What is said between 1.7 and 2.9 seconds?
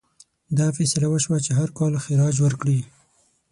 کال خراج ورکړي.